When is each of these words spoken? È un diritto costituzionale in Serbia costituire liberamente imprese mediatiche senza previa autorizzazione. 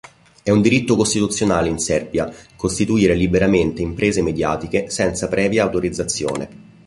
È 0.41 0.49
un 0.49 0.63
diritto 0.63 0.95
costituzionale 0.95 1.69
in 1.69 1.77
Serbia 1.77 2.33
costituire 2.55 3.13
liberamente 3.13 3.83
imprese 3.83 4.23
mediatiche 4.23 4.89
senza 4.89 5.27
previa 5.27 5.61
autorizzazione. 5.65 6.79